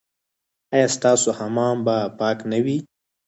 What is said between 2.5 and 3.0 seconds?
نه وي؟